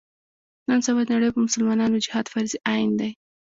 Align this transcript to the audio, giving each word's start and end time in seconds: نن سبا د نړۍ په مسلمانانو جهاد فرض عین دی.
نن 0.69 0.79
سبا 0.85 1.01
د 1.05 1.09
نړۍ 1.15 1.29
په 1.33 1.39
مسلمانانو 1.47 2.03
جهاد 2.05 2.25
فرض 2.33 2.51
عین 2.71 2.91
دی. 3.01 3.11